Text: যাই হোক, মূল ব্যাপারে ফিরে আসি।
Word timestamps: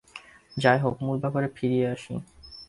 যাই 0.57 0.79
হোক, 0.79 0.95
মূল 1.05 1.17
ব্যাপারে 1.19 1.47
ফিরে 1.55 1.79
আসি। 1.93 2.13